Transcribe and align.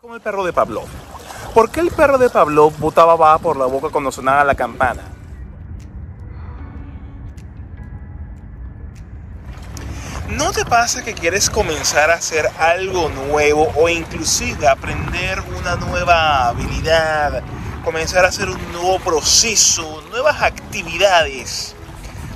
Con 0.00 0.14
el 0.14 0.20
perro 0.20 0.44
de 0.44 0.52
Pablo. 0.52 0.84
¿Por 1.52 1.72
qué 1.72 1.80
el 1.80 1.90
perro 1.90 2.18
de 2.18 2.30
Pablo 2.30 2.70
botaba 2.70 3.16
baba 3.16 3.36
por 3.38 3.56
la 3.56 3.66
boca 3.66 3.88
cuando 3.88 4.12
sonaba 4.12 4.44
la 4.44 4.54
campana? 4.54 5.02
¿No 10.28 10.52
te 10.52 10.64
pasa 10.64 11.02
que 11.02 11.14
quieres 11.14 11.50
comenzar 11.50 12.12
a 12.12 12.14
hacer 12.14 12.48
algo 12.60 13.08
nuevo 13.08 13.72
o 13.74 13.88
inclusive 13.88 14.68
aprender 14.68 15.42
una 15.58 15.74
nueva 15.74 16.46
habilidad, 16.46 17.42
comenzar 17.84 18.24
a 18.24 18.28
hacer 18.28 18.48
un 18.48 18.72
nuevo 18.72 19.00
proceso, 19.00 20.04
nuevas 20.10 20.40
actividades? 20.42 21.74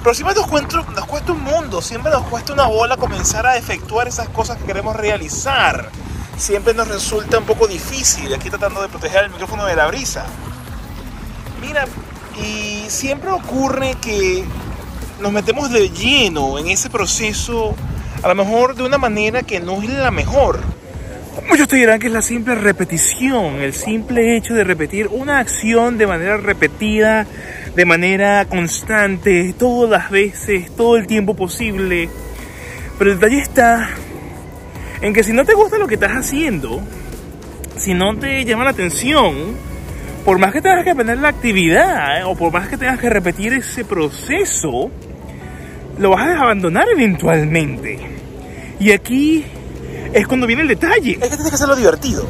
Pero 0.02 0.14
siempre 0.14 0.34
nos 0.34 0.50
nos 0.50 1.06
cuesta 1.06 1.30
un 1.30 1.44
mundo, 1.44 1.80
siempre 1.80 2.10
nos 2.10 2.24
cuesta 2.24 2.54
una 2.54 2.66
bola 2.66 2.96
comenzar 2.96 3.46
a 3.46 3.56
efectuar 3.56 4.08
esas 4.08 4.28
cosas 4.30 4.58
que 4.58 4.64
queremos 4.64 4.96
realizar. 4.96 5.92
Siempre 6.36 6.74
nos 6.74 6.88
resulta 6.88 7.38
un 7.38 7.44
poco 7.44 7.66
difícil, 7.66 8.32
aquí 8.34 8.50
tratando 8.50 8.82
de 8.82 8.88
proteger 8.88 9.24
el 9.24 9.30
micrófono 9.30 9.64
de 9.66 9.76
la 9.76 9.86
brisa. 9.86 10.26
Mira, 11.60 11.86
y 12.42 12.84
siempre 12.88 13.30
ocurre 13.30 13.94
que 14.00 14.44
nos 15.20 15.32
metemos 15.32 15.70
de 15.70 15.90
lleno 15.90 16.58
en 16.58 16.68
ese 16.68 16.90
proceso, 16.90 17.74
a 18.22 18.28
lo 18.28 18.34
mejor 18.34 18.74
de 18.74 18.82
una 18.82 18.98
manera 18.98 19.42
que 19.42 19.60
no 19.60 19.82
es 19.82 19.88
la 19.90 20.10
mejor. 20.10 20.60
Muchos 21.48 21.68
te 21.68 21.76
dirán 21.76 21.98
que 21.98 22.08
es 22.08 22.12
la 22.12 22.22
simple 22.22 22.54
repetición, 22.54 23.60
el 23.60 23.72
simple 23.72 24.36
hecho 24.36 24.54
de 24.54 24.64
repetir 24.64 25.08
una 25.08 25.38
acción 25.38 25.96
de 25.96 26.06
manera 26.06 26.36
repetida, 26.36 27.26
de 27.74 27.84
manera 27.84 28.44
constante, 28.46 29.54
todas 29.58 29.90
las 29.90 30.10
veces, 30.10 30.74
todo 30.76 30.96
el 30.96 31.06
tiempo 31.06 31.34
posible. 31.34 32.08
Pero 32.98 33.12
el 33.12 33.18
detalle 33.18 33.40
está 33.40 33.90
en 35.02 35.12
que 35.12 35.24
si 35.24 35.32
no 35.32 35.44
te 35.44 35.54
gusta 35.54 35.78
lo 35.78 35.86
que 35.86 35.94
estás 35.94 36.12
haciendo, 36.12 36.80
si 37.76 37.92
no 37.92 38.16
te 38.16 38.44
llama 38.44 38.64
la 38.64 38.70
atención, 38.70 39.56
por 40.24 40.38
más 40.38 40.52
que 40.52 40.62
tengas 40.62 40.84
que 40.84 40.92
aprender 40.92 41.18
la 41.18 41.28
actividad 41.28 42.20
eh, 42.20 42.24
o 42.24 42.36
por 42.36 42.52
más 42.52 42.68
que 42.68 42.78
tengas 42.78 43.00
que 43.00 43.10
repetir 43.10 43.52
ese 43.52 43.84
proceso, 43.84 44.90
lo 45.98 46.10
vas 46.10 46.28
a 46.28 46.42
abandonar 46.42 46.88
eventualmente. 46.88 47.98
Y 48.78 48.92
aquí 48.92 49.44
es 50.12 50.26
cuando 50.26 50.46
viene 50.46 50.62
el 50.62 50.68
detalle. 50.68 51.12
Es 51.12 51.18
que 51.18 51.28
tienes 51.28 51.48
que 51.48 51.54
hacerlo 51.56 51.74
divertido. 51.74 52.24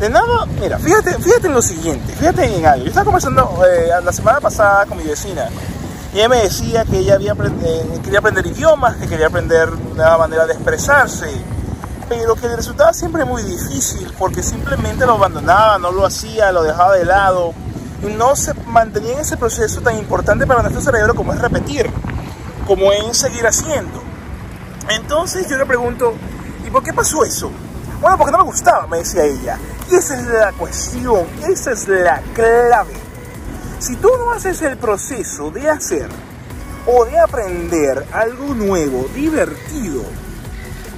De 0.00 0.08
nada, 0.08 0.46
mira, 0.60 0.78
fíjate, 0.78 1.12
fíjate 1.18 1.48
en 1.48 1.52
lo 1.52 1.60
siguiente, 1.60 2.12
fíjate 2.14 2.44
en 2.44 2.64
algo. 2.64 2.84
Yo 2.84 2.88
estaba 2.88 3.04
conversando 3.04 3.62
eh, 3.66 3.88
la 4.02 4.12
semana 4.12 4.40
pasada 4.40 4.86
con 4.86 4.96
mi 4.96 5.04
vecina 5.04 5.48
y 6.14 6.18
ella 6.18 6.28
me 6.28 6.42
decía 6.42 6.84
que 6.84 6.98
ella 6.98 7.16
había, 7.16 7.32
eh, 7.32 8.00
quería 8.02 8.20
aprender 8.20 8.46
idiomas, 8.46 8.96
que 8.96 9.06
quería 9.06 9.26
aprender 9.26 9.68
una 9.92 10.16
manera 10.16 10.46
de 10.46 10.54
expresarse, 10.54 11.30
pero 12.10 12.34
que 12.34 12.48
le 12.48 12.56
resultaba 12.56 12.92
siempre 12.92 13.24
muy 13.24 13.40
difícil 13.44 14.12
porque 14.18 14.42
simplemente 14.42 15.06
lo 15.06 15.12
abandonaba, 15.12 15.78
no 15.78 15.92
lo 15.92 16.04
hacía, 16.04 16.50
lo 16.50 16.64
dejaba 16.64 16.96
de 16.96 17.04
lado 17.04 17.54
y 18.02 18.12
no 18.12 18.34
se 18.34 18.52
mantenía 18.66 19.12
en 19.12 19.20
ese 19.20 19.36
proceso 19.36 19.80
tan 19.80 19.96
importante 19.96 20.44
para 20.44 20.60
nuestro 20.60 20.82
cerebro 20.82 21.14
como 21.14 21.32
es 21.32 21.40
repetir 21.40 21.88
como 22.66 22.92
en 22.92 23.14
seguir 23.14 23.46
haciendo. 23.46 24.02
Entonces 24.88 25.48
yo 25.48 25.56
le 25.56 25.66
pregunto, 25.66 26.14
¿y 26.66 26.70
por 26.70 26.82
qué 26.82 26.92
pasó 26.92 27.24
eso? 27.24 27.52
Bueno, 28.00 28.18
porque 28.18 28.32
no 28.32 28.38
me 28.38 28.44
gustaba, 28.44 28.88
me 28.88 28.98
decía 28.98 29.24
ella. 29.24 29.56
Y 29.88 29.94
esa 29.94 30.18
es 30.18 30.26
la 30.26 30.52
cuestión, 30.52 31.26
esa 31.48 31.70
es 31.70 31.86
la 31.86 32.20
clave. 32.34 32.94
Si 33.78 33.94
tú 33.96 34.08
no 34.18 34.32
haces 34.32 34.60
el 34.62 34.76
proceso 34.78 35.52
de 35.52 35.70
hacer 35.70 36.08
o 36.86 37.04
de 37.04 37.20
aprender 37.20 38.04
algo 38.12 38.52
nuevo, 38.52 39.06
divertido, 39.14 40.02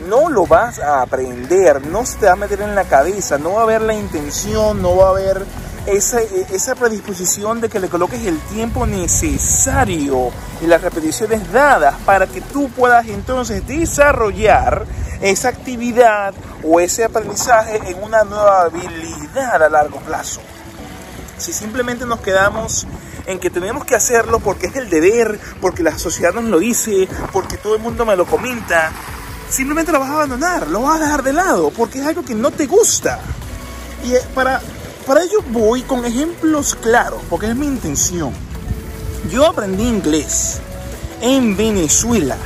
no 0.08 0.28
lo 0.28 0.46
vas 0.46 0.78
a 0.78 1.02
aprender, 1.02 1.86
no 1.86 2.04
se 2.04 2.18
te 2.18 2.26
va 2.26 2.32
a 2.32 2.36
meter 2.36 2.60
en 2.62 2.74
la 2.74 2.84
cabeza, 2.84 3.38
no 3.38 3.54
va 3.54 3.60
a 3.60 3.62
haber 3.64 3.82
la 3.82 3.94
intención, 3.94 4.82
no 4.82 4.96
va 4.96 5.06
a 5.06 5.10
haber 5.10 5.46
esa, 5.86 6.74
predisposición 6.74 7.60
de 7.60 7.68
que 7.68 7.80
le 7.80 7.88
coloques 7.88 8.24
el 8.24 8.38
tiempo 8.38 8.86
necesario 8.86 10.30
y 10.60 10.66
las 10.66 10.80
repeticiones 10.82 11.52
dadas 11.52 11.96
para 12.04 12.26
que 12.26 12.40
tú 12.40 12.70
puedas 12.70 13.06
entonces 13.08 13.66
desarrollar 13.66 14.84
esa 15.20 15.48
actividad 15.48 16.34
o 16.64 16.80
ese 16.80 17.04
aprendizaje 17.04 17.80
en 17.90 18.02
una 18.02 18.24
nueva 18.24 18.62
habilidad 18.62 19.62
a 19.62 19.68
largo 19.68 19.98
plazo. 20.00 20.40
Si 21.38 21.52
simplemente 21.52 22.06
nos 22.06 22.20
quedamos 22.20 22.86
en 23.26 23.38
que 23.38 23.50
tenemos 23.50 23.84
que 23.84 23.94
hacerlo 23.94 24.40
porque 24.40 24.66
es 24.66 24.76
el 24.76 24.88
deber, 24.88 25.38
porque 25.60 25.82
la 25.82 25.96
sociedad 25.98 26.32
nos 26.32 26.44
lo 26.44 26.58
dice, 26.58 27.08
porque 27.32 27.56
todo 27.56 27.74
el 27.76 27.82
mundo 27.82 28.04
me 28.04 28.16
lo 28.16 28.26
comenta, 28.26 28.92
simplemente 29.52 29.92
lo 29.92 30.00
vas 30.00 30.10
a 30.10 30.14
abandonar, 30.14 30.68
lo 30.68 30.82
vas 30.82 31.00
a 31.00 31.04
dejar 31.04 31.22
de 31.22 31.32
lado, 31.32 31.70
porque 31.70 32.00
es 32.00 32.06
algo 32.06 32.24
que 32.24 32.34
no 32.34 32.50
te 32.50 32.66
gusta. 32.66 33.20
Y 34.04 34.12
para 34.34 34.60
para 35.06 35.24
ello 35.24 35.42
voy 35.50 35.82
con 35.82 36.04
ejemplos 36.04 36.76
claros, 36.76 37.20
porque 37.28 37.48
es 37.48 37.56
mi 37.56 37.66
intención. 37.66 38.32
Yo 39.30 39.46
aprendí 39.46 39.82
inglés 39.82 40.60
en 41.20 41.56
Venezuela. 41.56 42.36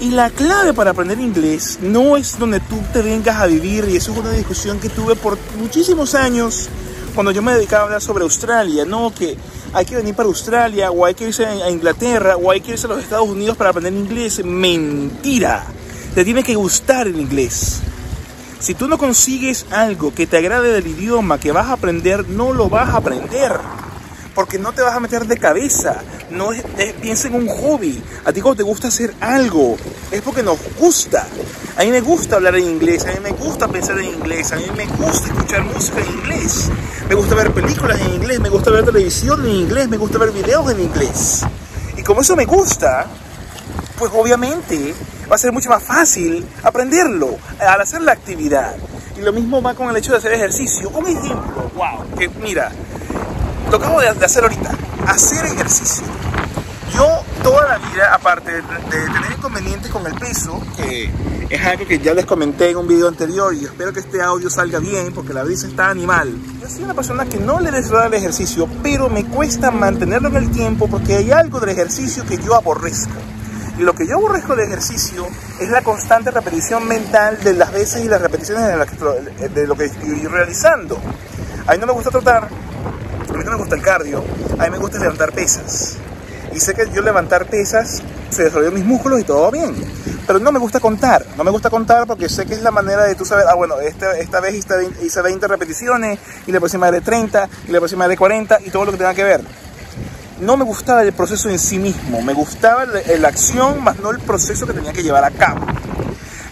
Y 0.00 0.10
la 0.10 0.30
clave 0.30 0.72
para 0.72 0.90
aprender 0.90 1.20
inglés 1.20 1.78
no 1.80 2.16
es 2.16 2.38
donde 2.38 2.58
tú 2.58 2.80
te 2.92 3.02
vengas 3.02 3.36
a 3.36 3.46
vivir, 3.46 3.86
y 3.88 3.96
eso 3.96 4.12
es 4.12 4.18
una 4.18 4.32
discusión 4.32 4.80
que 4.80 4.88
tuve 4.88 5.14
por 5.14 5.38
muchísimos 5.58 6.14
años 6.14 6.68
cuando 7.14 7.30
yo 7.30 7.42
me 7.42 7.54
dedicaba 7.54 7.82
a 7.82 7.84
hablar 7.86 8.02
sobre 8.02 8.24
Australia, 8.24 8.84
no 8.84 9.12
que 9.16 9.36
hay 9.72 9.84
que 9.84 9.94
venir 9.94 10.14
para 10.14 10.28
Australia, 10.28 10.90
o 10.90 11.04
hay 11.04 11.14
que 11.14 11.28
irse 11.28 11.46
a 11.46 11.70
Inglaterra, 11.70 12.36
o 12.36 12.50
hay 12.50 12.60
que 12.60 12.72
irse 12.72 12.86
a 12.86 12.90
los 12.90 13.02
Estados 13.02 13.28
Unidos 13.28 13.56
para 13.56 13.70
aprender 13.70 13.92
inglés. 13.92 14.44
Mentira. 14.44 15.66
Te 16.14 16.24
tiene 16.24 16.42
que 16.42 16.56
gustar 16.56 17.06
el 17.06 17.20
inglés. 17.20 17.80
Si 18.58 18.74
tú 18.74 18.88
no 18.88 18.98
consigues 18.98 19.64
algo 19.70 20.12
que 20.12 20.26
te 20.26 20.38
agrade 20.38 20.72
del 20.72 20.88
idioma 20.88 21.38
que 21.38 21.52
vas 21.52 21.66
a 21.66 21.74
aprender, 21.74 22.28
no 22.28 22.52
lo 22.52 22.68
vas 22.68 22.88
a 22.88 22.96
aprender. 22.96 23.52
Porque 24.34 24.58
no 24.58 24.72
te 24.72 24.82
vas 24.82 24.94
a 24.94 25.00
meter 25.00 25.24
de 25.26 25.38
cabeza. 25.38 26.02
No 26.30 26.52
es, 26.52 26.64
piensa 27.00 27.28
en 27.28 27.34
un 27.34 27.46
hobby. 27.46 28.02
A 28.24 28.32
ti 28.32 28.40
cuando 28.40 28.56
te 28.56 28.62
gusta 28.64 28.88
hacer 28.88 29.14
algo, 29.20 29.76
es 30.10 30.20
porque 30.22 30.42
nos 30.42 30.58
gusta. 30.78 31.28
A 31.76 31.84
mí 31.84 31.90
me 31.90 32.00
gusta 32.00 32.36
hablar 32.36 32.56
en 32.56 32.64
inglés, 32.64 33.06
a 33.06 33.12
mí 33.12 33.20
me 33.22 33.30
gusta 33.30 33.68
pensar 33.68 33.98
en 34.00 34.06
inglés, 34.06 34.50
a 34.52 34.56
mí 34.56 34.64
me 34.76 34.86
gusta 34.86 35.28
escuchar 35.28 35.62
música 35.64 36.00
en 36.00 36.08
inglés. 36.08 36.68
Me 37.08 37.14
gusta 37.14 37.36
ver 37.36 37.52
películas 37.52 38.00
en 38.00 38.14
inglés, 38.14 38.40
me 38.40 38.48
gusta 38.48 38.70
ver 38.70 38.84
televisión 38.84 39.44
en 39.46 39.52
inglés, 39.52 39.88
me 39.88 39.96
gusta 39.96 40.18
ver 40.18 40.32
videos 40.32 40.70
en 40.72 40.80
inglés. 40.80 41.42
Y 41.96 42.02
como 42.02 42.20
eso 42.20 42.34
me 42.34 42.46
gusta, 42.46 43.06
pues 43.96 44.10
obviamente 44.14 44.94
va 45.30 45.36
a 45.36 45.38
ser 45.38 45.52
mucho 45.52 45.70
más 45.70 45.82
fácil 45.82 46.44
aprenderlo 46.62 47.36
al 47.60 47.80
hacer 47.80 48.02
la 48.02 48.12
actividad. 48.12 48.74
Y 49.16 49.22
lo 49.22 49.32
mismo 49.32 49.62
va 49.62 49.74
con 49.74 49.88
el 49.88 49.96
hecho 49.96 50.12
de 50.12 50.18
hacer 50.18 50.32
ejercicio. 50.32 50.90
Un 50.90 51.06
ejemplo, 51.06 51.70
wow, 51.76 52.16
que 52.18 52.28
mira, 52.28 52.72
lo 53.70 53.76
acabo 53.76 54.00
de 54.00 54.08
hacer 54.08 54.42
ahorita, 54.42 54.76
hacer 55.06 55.46
ejercicio. 55.46 56.04
Yo 56.94 57.06
toda 57.44 57.68
la 57.68 57.78
vida, 57.78 58.12
aparte 58.12 58.50
de, 58.50 58.62
tener 58.62 59.32
inconvenientes 59.36 59.92
con 59.92 60.04
el 60.06 60.14
peso, 60.14 60.60
que 60.76 61.10
es 61.48 61.64
algo 61.64 61.86
que 61.86 62.00
ya 62.00 62.12
les 62.14 62.26
comenté 62.26 62.70
en 62.70 62.78
un 62.78 62.88
video 62.88 63.06
anterior 63.06 63.54
y 63.54 63.64
espero 63.64 63.92
que 63.92 64.00
este 64.00 64.20
audio 64.20 64.50
salga 64.50 64.80
bien 64.80 65.12
porque 65.14 65.32
la 65.32 65.44
brisa 65.44 65.68
está 65.68 65.90
animal. 65.90 66.34
Yo 66.60 66.68
soy 66.68 66.82
una 66.82 66.94
persona 66.94 67.24
que 67.26 67.38
no 67.38 67.60
le 67.60 67.70
desea 67.70 68.06
el 68.06 68.14
ejercicio, 68.14 68.68
pero 68.82 69.08
me 69.08 69.24
cuesta 69.24 69.70
mantenerlo 69.70 70.28
en 70.28 70.36
el 70.36 70.50
tiempo 70.50 70.88
porque 70.88 71.14
hay 71.14 71.30
algo 71.30 71.60
del 71.60 71.70
ejercicio 71.70 72.26
que 72.26 72.38
yo 72.38 72.56
aborrezco. 72.56 73.14
Lo 73.80 73.94
que 73.94 74.06
yo 74.06 74.18
aborrezco 74.18 74.54
de 74.56 74.64
ejercicio 74.64 75.26
es 75.58 75.70
la 75.70 75.80
constante 75.80 76.30
repetición 76.30 76.86
mental 76.86 77.42
de 77.42 77.54
las 77.54 77.72
veces 77.72 78.04
y 78.04 78.08
las 78.08 78.20
repeticiones 78.20 78.66
de, 78.66 79.48
de 79.48 79.66
lo 79.66 79.74
que 79.74 79.86
estoy 79.86 80.26
realizando. 80.26 80.98
A 81.66 81.72
mí 81.72 81.78
no 81.78 81.86
me 81.86 81.94
gusta 81.94 82.10
trotar, 82.10 82.44
a 82.44 83.32
mí 83.32 83.42
no 83.42 83.52
me 83.52 83.56
gusta 83.56 83.76
el 83.76 83.82
cardio, 83.82 84.22
a 84.58 84.64
mí 84.64 84.70
me 84.70 84.76
gusta 84.76 84.98
levantar 84.98 85.32
pesas. 85.32 85.96
Y 86.52 86.60
sé 86.60 86.74
que 86.74 86.90
yo 86.90 87.00
levantar 87.00 87.46
pesas 87.46 88.02
se 88.28 88.44
desarrolló 88.44 88.70
mis 88.70 88.84
músculos 88.84 89.18
y 89.18 89.24
todo 89.24 89.50
bien. 89.50 89.74
Pero 90.26 90.38
no 90.40 90.52
me 90.52 90.58
gusta 90.58 90.78
contar, 90.78 91.24
no 91.38 91.42
me 91.42 91.50
gusta 91.50 91.70
contar 91.70 92.06
porque 92.06 92.28
sé 92.28 92.44
que 92.44 92.52
es 92.52 92.62
la 92.62 92.70
manera 92.70 93.04
de 93.04 93.14
tú 93.14 93.24
saber, 93.24 93.46
ah 93.48 93.54
bueno, 93.54 93.80
este, 93.80 94.20
esta 94.20 94.40
vez 94.40 94.62
hice 95.00 95.22
20 95.22 95.48
repeticiones 95.48 96.18
y 96.46 96.52
la 96.52 96.60
próxima 96.60 96.90
de 96.90 97.00
30 97.00 97.48
y 97.66 97.72
la 97.72 97.78
próxima 97.78 98.06
de 98.06 98.18
40 98.18 98.58
y 98.62 98.70
todo 98.70 98.84
lo 98.84 98.92
que 98.92 98.98
tenga 98.98 99.14
que 99.14 99.24
ver 99.24 99.40
no 100.40 100.56
me 100.56 100.64
gustaba 100.64 101.02
el 101.02 101.12
proceso 101.12 101.48
en 101.50 101.58
sí 101.58 101.78
mismo, 101.78 102.22
me 102.22 102.32
gustaba 102.32 102.86
la 102.86 103.28
acción, 103.28 103.84
más 103.84 103.98
no 103.98 104.10
el 104.10 104.20
proceso 104.20 104.66
que 104.66 104.72
tenía 104.72 104.92
que 104.92 105.02
llevar 105.02 105.24
a 105.24 105.30
cabo. 105.30 105.66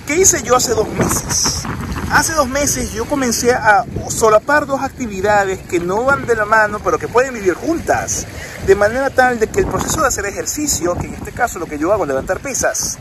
¿Qué 0.07 0.17
hice 0.17 0.43
yo 0.43 0.57
hace 0.57 0.73
dos 0.73 0.89
meses? 0.89 1.63
Hace 2.11 2.33
dos 2.33 2.49
meses 2.49 2.93
yo 2.93 3.05
comencé 3.05 3.53
a 3.53 3.85
solapar 4.09 4.67
dos 4.67 4.83
actividades 4.83 5.59
que 5.61 5.81
no 5.81 6.05
van 6.05 6.27
de 6.27 6.37
la 6.37 6.45
mano, 6.45 6.81
pero 6.83 6.99
que 6.99 7.09
pueden 7.09 7.35
vivir 7.35 7.55
juntas, 7.55 8.27
de 8.67 8.75
manera 8.75 9.11
tal 9.11 9.39
de 9.39 9.49
que 9.49 9.61
el 9.61 9.67
proceso 9.67 10.01
de 10.03 10.09
hacer 10.09 10.27
ejercicio, 10.27 10.95
que 10.95 11.07
en 11.07 11.15
este 11.15 11.33
caso 11.33 11.59
lo 11.59 11.67
que 11.67 11.79
yo 11.79 11.93
hago 11.93 12.07
levantar 12.07 12.41
pesas, 12.41 12.99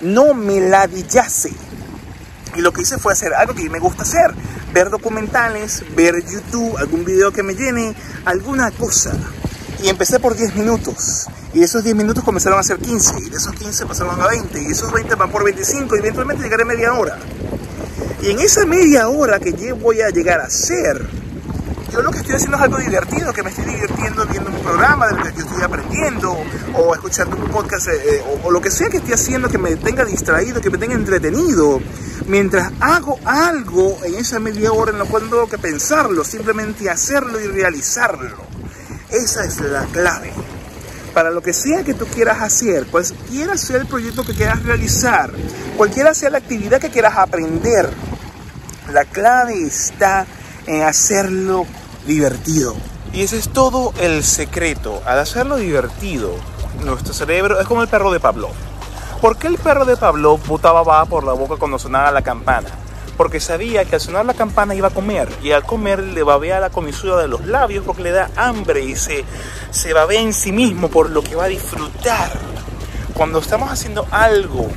no 0.00 0.34
me 0.34 0.60
ladillase. 0.60 1.52
Y 2.56 2.60
lo 2.60 2.72
que 2.72 2.82
hice 2.82 2.98
fue 2.98 3.12
hacer 3.12 3.34
algo 3.34 3.54
que 3.54 3.68
me 3.68 3.78
gusta 3.78 4.02
hacer, 4.02 4.32
ver 4.72 4.90
documentales, 4.90 5.84
ver 5.94 6.14
YouTube, 6.24 6.76
algún 6.76 7.04
video 7.04 7.32
que 7.32 7.42
me 7.42 7.54
llene, 7.54 7.94
alguna 8.24 8.70
cosa 8.70 9.12
y 9.82 9.88
empecé 9.88 10.18
por 10.18 10.36
10 10.36 10.56
minutos. 10.56 11.26
Y 11.54 11.62
esos 11.62 11.82
10 11.82 11.96
minutos 11.96 12.24
comenzaron 12.24 12.58
a 12.58 12.62
ser 12.62 12.78
15. 12.78 13.20
Y 13.26 13.30
de 13.30 13.36
esos 13.36 13.54
15 13.54 13.86
pasaron 13.86 14.20
a 14.20 14.26
20. 14.26 14.62
Y 14.62 14.66
esos 14.66 14.92
20 14.92 15.14
van 15.14 15.30
por 15.30 15.44
25. 15.44 15.96
Y 15.96 15.98
eventualmente 16.00 16.42
llegaré 16.42 16.62
a 16.62 16.66
media 16.66 16.92
hora. 16.94 17.18
Y 18.22 18.30
en 18.30 18.40
esa 18.40 18.66
media 18.66 19.08
hora 19.08 19.38
que 19.38 19.52
yo 19.52 19.76
voy 19.76 20.00
a 20.00 20.10
llegar 20.10 20.40
a 20.40 20.44
hacer, 20.44 21.08
yo 21.92 22.02
lo 22.02 22.10
que 22.10 22.18
estoy 22.18 22.34
haciendo 22.34 22.56
es 22.56 22.64
algo 22.64 22.78
divertido, 22.78 23.32
que 23.32 23.42
me 23.42 23.50
estoy 23.50 23.64
divirtiendo 23.64 24.26
viendo 24.26 24.50
un 24.50 24.60
programa 24.60 25.06
del 25.06 25.22
que 25.22 25.38
yo 25.38 25.46
estoy 25.46 25.62
aprendiendo, 25.62 26.36
o 26.74 26.94
escuchando 26.94 27.36
un 27.36 27.48
podcast, 27.50 27.88
eh, 27.88 27.92
eh, 28.04 28.24
o, 28.42 28.48
o, 28.48 28.50
lo 28.50 28.60
que 28.60 28.70
sea 28.70 28.90
que 28.90 28.98
esté 28.98 29.14
haciendo 29.14 29.48
que 29.48 29.56
me 29.56 29.76
tenga 29.76 30.04
distraído, 30.04 30.60
que 30.60 30.68
me 30.68 30.78
tenga 30.78 30.94
entretenido, 30.94 31.80
mientras 32.26 32.72
hago 32.80 33.18
algo 33.24 33.96
en 34.04 34.16
esa 34.16 34.40
media 34.40 34.72
hora 34.72 34.90
en 34.90 34.98
la 34.98 35.04
cual 35.04 35.24
no 35.24 35.30
tengo 35.30 35.48
que 35.48 35.58
pensarlo, 35.58 36.24
simplemente 36.24 36.90
hacerlo 36.90 37.40
y 37.40 37.46
realizarlo. 37.46 38.47
Esa 39.10 39.44
es 39.44 39.60
la 39.60 39.84
clave. 39.86 40.32
Para 41.14 41.30
lo 41.30 41.40
que 41.40 41.52
sea 41.52 41.82
que 41.82 41.94
tú 41.94 42.06
quieras 42.06 42.42
hacer, 42.42 42.86
cualquiera 42.86 43.56
sea 43.56 43.78
el 43.78 43.86
proyecto 43.86 44.24
que 44.24 44.34
quieras 44.34 44.62
realizar, 44.62 45.32
cualquiera 45.76 46.12
sea 46.14 46.30
la 46.30 46.38
actividad 46.38 46.80
que 46.80 46.90
quieras 46.90 47.16
aprender, 47.16 47.90
la 48.92 49.04
clave 49.04 49.66
está 49.66 50.26
en 50.66 50.82
hacerlo 50.82 51.66
divertido. 52.06 52.76
Y 53.12 53.22
ese 53.22 53.38
es 53.38 53.48
todo 53.48 53.94
el 53.98 54.22
secreto. 54.22 55.02
Al 55.06 55.18
hacerlo 55.18 55.56
divertido, 55.56 56.34
nuestro 56.84 57.14
cerebro 57.14 57.58
es 57.58 57.66
como 57.66 57.82
el 57.82 57.88
perro 57.88 58.12
de 58.12 58.20
Pablo. 58.20 58.50
¿Por 59.20 59.38
qué 59.38 59.48
el 59.48 59.58
perro 59.58 59.84
de 59.84 59.96
Pablo 59.96 60.36
botaba 60.36 60.82
baba 60.82 61.06
por 61.06 61.24
la 61.24 61.32
boca 61.32 61.56
cuando 61.56 61.78
sonaba 61.78 62.10
la 62.12 62.22
campana? 62.22 62.68
Porque 63.18 63.40
sabía 63.40 63.84
que 63.84 63.96
al 63.96 64.00
sonar 64.00 64.24
la 64.24 64.32
campana 64.32 64.74
iba 64.74 64.88
a 64.88 64.92
comer 64.94 65.28
y 65.42 65.50
al 65.50 65.64
comer 65.64 65.98
le 66.02 66.22
babea 66.22 66.60
la 66.60 66.70
comisura 66.70 67.16
de 67.16 67.28
los 67.28 67.44
labios 67.44 67.84
porque 67.84 68.04
le 68.04 68.12
da 68.12 68.30
hambre 68.36 68.82
y 68.82 68.96
se, 68.96 69.24
se 69.70 69.92
babea 69.92 70.22
en 70.22 70.32
sí 70.32 70.52
mismo 70.52 70.88
por 70.88 71.10
lo 71.10 71.20
que 71.22 71.36
va 71.36 71.44
a 71.44 71.48
disfrutar. 71.48 72.30
Cuando 73.12 73.40
estamos 73.40 73.70
haciendo 73.70 74.06
algo 74.10 74.68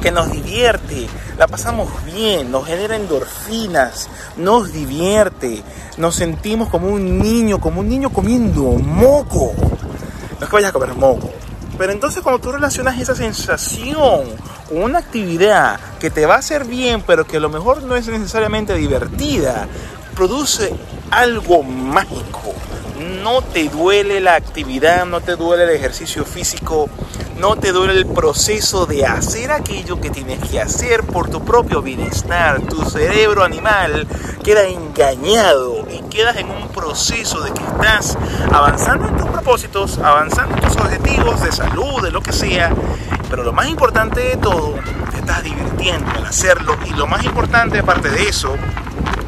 que 0.00 0.10
nos 0.10 0.32
divierte, 0.32 1.06
la 1.36 1.46
pasamos 1.46 1.88
bien, 2.06 2.50
nos 2.50 2.66
genera 2.66 2.96
endorfinas, 2.96 4.08
nos 4.36 4.72
divierte, 4.72 5.62
nos 5.98 6.14
sentimos 6.16 6.70
como 6.70 6.88
un 6.88 7.18
niño, 7.18 7.60
como 7.60 7.80
un 7.80 7.88
niño 7.88 8.10
comiendo 8.10 8.62
moco. 8.62 9.52
No 9.54 10.44
es 10.44 10.48
que 10.48 10.56
vayas 10.56 10.70
a 10.70 10.72
comer 10.72 10.94
moco, 10.94 11.30
pero 11.76 11.92
entonces 11.92 12.22
cuando 12.22 12.40
tú 12.40 12.52
relacionas 12.52 12.98
esa 12.98 13.14
sensación 13.14 14.24
una 14.70 15.00
actividad 15.00 15.80
que 15.98 16.10
te 16.10 16.26
va 16.26 16.36
a 16.36 16.38
hacer 16.38 16.64
bien, 16.64 17.02
pero 17.06 17.26
que 17.26 17.36
a 17.36 17.40
lo 17.40 17.48
mejor 17.48 17.82
no 17.82 17.96
es 17.96 18.06
necesariamente 18.06 18.74
divertida, 18.74 19.66
produce 20.14 20.74
algo 21.10 21.62
mágico. 21.62 22.54
No 23.22 23.42
te 23.42 23.68
duele 23.68 24.20
la 24.20 24.34
actividad, 24.34 25.06
no 25.06 25.20
te 25.20 25.36
duele 25.36 25.64
el 25.64 25.70
ejercicio 25.70 26.24
físico, 26.24 26.88
no 27.38 27.56
te 27.56 27.72
duele 27.72 27.94
el 27.94 28.06
proceso 28.06 28.84
de 28.84 29.06
hacer 29.06 29.50
aquello 29.50 30.00
que 30.00 30.10
tienes 30.10 30.46
que 30.48 30.60
hacer 30.60 31.04
por 31.04 31.30
tu 31.30 31.42
propio 31.42 31.80
bienestar. 31.80 32.60
Tu 32.60 32.82
cerebro 32.84 33.42
animal 33.42 34.06
queda 34.44 34.64
engañado 34.64 35.86
y 35.90 36.02
quedas 36.10 36.36
en 36.36 36.50
un 36.50 36.68
proceso 36.68 37.40
de 37.40 37.52
que 37.52 37.62
estás 37.62 38.18
avanzando 38.52 39.08
en 39.08 39.16
tus 39.16 39.28
propósitos, 39.28 39.98
avanzando 39.98 40.56
en 40.56 40.60
tus 40.60 40.76
objetivos 40.76 41.40
de 41.42 41.52
salud, 41.52 42.02
de 42.02 42.10
lo 42.10 42.20
que 42.20 42.32
sea. 42.32 42.74
Pero 43.30 43.44
lo 43.44 43.52
más 43.52 43.68
importante 43.68 44.20
de 44.20 44.36
todo, 44.36 44.74
te 45.10 45.18
estás 45.18 45.42
divirtiendo 45.42 46.10
al 46.10 46.26
hacerlo. 46.26 46.76
Y 46.84 46.90
lo 46.90 47.06
más 47.06 47.24
importante, 47.24 47.78
aparte 47.78 48.10
de 48.10 48.28
eso, 48.28 48.54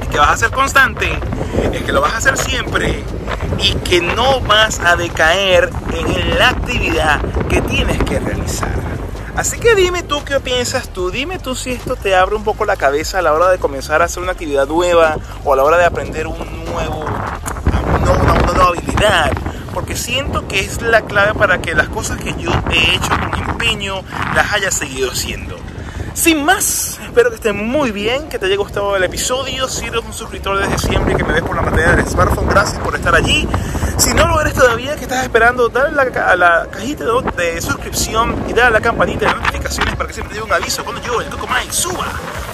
es 0.02 0.08
que 0.08 0.18
vas 0.18 0.30
a 0.30 0.36
ser 0.36 0.50
constante, 0.50 1.18
es 1.72 1.82
que 1.82 1.92
lo 1.92 2.00
vas 2.00 2.14
a 2.14 2.16
hacer 2.18 2.36
siempre 2.36 3.04
y 3.58 3.74
que 3.76 4.00
no 4.00 4.40
vas 4.40 4.80
a 4.80 4.96
decaer 4.96 5.70
en 5.92 6.38
la 6.38 6.50
actividad 6.50 7.20
que 7.48 7.62
tienes 7.62 8.02
que 8.02 8.18
realizar. 8.18 8.82
Así 9.36 9.58
que 9.58 9.74
dime 9.74 10.02
tú 10.02 10.22
qué 10.24 10.40
piensas 10.40 10.90
tú, 10.90 11.10
dime 11.10 11.38
tú 11.38 11.54
si 11.54 11.70
esto 11.70 11.96
te 11.96 12.14
abre 12.14 12.36
un 12.36 12.44
poco 12.44 12.66
la 12.66 12.76
cabeza 12.76 13.18
a 13.18 13.22
la 13.22 13.32
hora 13.32 13.48
de 13.48 13.58
comenzar 13.58 14.02
a 14.02 14.04
hacer 14.04 14.22
una 14.22 14.32
actividad 14.32 14.66
nueva 14.66 15.16
o 15.44 15.54
a 15.54 15.56
la 15.56 15.64
hora 15.64 15.78
de 15.78 15.86
aprender 15.86 16.26
un 16.26 16.36
nuevo, 16.66 17.00
una, 17.00 18.34
nueva 18.34 18.66
habilidad. 18.66 19.32
Porque 19.72 19.96
siento 19.96 20.46
que 20.48 20.60
es 20.60 20.82
la 20.82 21.02
clave 21.02 21.34
para 21.34 21.60
que 21.60 21.74
las 21.74 21.88
cosas 21.88 22.18
que 22.18 22.34
yo 22.34 22.50
he 22.70 22.94
hecho 22.94 23.08
con 23.08 23.50
empeño 23.50 24.02
las 24.34 24.52
haya 24.52 24.70
seguido 24.70 25.10
haciendo. 25.10 25.56
Sin 26.14 26.44
más, 26.44 27.00
espero 27.02 27.30
que 27.30 27.36
estén 27.36 27.56
muy 27.56 27.90
bien, 27.90 28.28
que 28.28 28.38
te 28.38 28.44
haya 28.44 28.56
gustado 28.56 28.94
el 28.96 29.02
episodio. 29.02 29.66
Si 29.66 29.86
eres 29.86 30.02
un 30.04 30.12
suscriptor 30.12 30.58
desde 30.58 30.78
siempre 30.78 31.14
y 31.14 31.16
que 31.16 31.24
me 31.24 31.32
ves 31.32 31.42
por 31.42 31.56
la 31.56 31.62
pantalla 31.62 31.96
del 31.96 32.06
smartphone, 32.06 32.48
gracias 32.48 32.78
por 32.80 32.94
estar 32.94 33.14
allí. 33.14 33.48
Si 33.96 34.12
no 34.12 34.26
lo 34.26 34.40
eres 34.40 34.52
todavía, 34.52 34.94
que 34.96 35.02
estás 35.02 35.22
esperando, 35.22 35.70
dale 35.70 35.98
a 36.20 36.36
la 36.36 36.68
cajita 36.70 37.04
de, 37.36 37.60
suscripción 37.62 38.44
y 38.46 38.52
dale 38.52 38.66
a 38.66 38.70
la 38.70 38.80
campanita 38.80 39.26
de 39.26 39.34
notificaciones 39.36 39.96
para 39.96 40.06
que 40.06 40.14
siempre 40.14 40.34
te 40.34 40.40
dé 40.40 40.46
un 40.46 40.52
aviso 40.52 40.84
cuando 40.84 41.02
yo, 41.02 41.20
el 41.20 41.28
Coco 41.28 41.46
Mike, 41.46 41.72
suba 41.72 42.06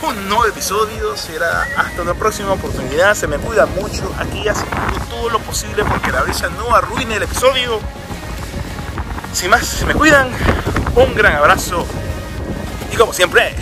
un 0.03 0.29
nuevo 0.29 0.47
episodio. 0.47 1.17
Será 1.17 1.67
hasta 1.76 2.03
una 2.03 2.14
próxima 2.14 2.53
oportunidad. 2.53 3.14
Se 3.14 3.26
me 3.26 3.38
cuida 3.38 3.67
mucho 3.67 4.12
aquí 4.19 4.47
haciendo 4.47 4.76
todo 5.11 5.31
lo 5.31 5.38
posible 5.49 5.83
porque 5.83 6.12
la 6.12 6.21
brisa 6.21 6.50
no 6.50 6.75
arruine 6.75 7.17
el 7.17 7.23
episodio. 7.23 7.81
Sin 9.33 9.49
más, 9.49 9.65
se 9.65 9.87
me 9.87 9.95
cuidan. 9.95 10.29
Un 10.95 11.15
gran 11.15 11.37
abrazo. 11.37 11.87
Y 12.93 12.97
como 12.97 13.15
siempre. 13.15 13.55